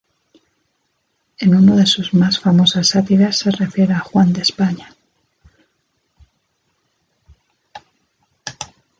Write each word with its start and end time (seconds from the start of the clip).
En 1.37 1.53
uno 1.53 1.75
de 1.75 1.85
sus 1.85 2.11
más 2.15 2.39
famosas 2.39 2.87
sátiras 2.87 3.37
se 3.37 3.51
refiere 3.51 3.93
a 3.93 3.99
Juan 3.99 4.33
de 4.33 4.41
España. 4.41 4.95